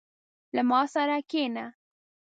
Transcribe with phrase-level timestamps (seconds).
[0.55, 1.65] •له ما سره کښېنه.